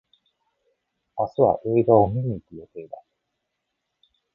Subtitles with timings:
[1.15, 3.03] 明日は映画を観に行く予定だ。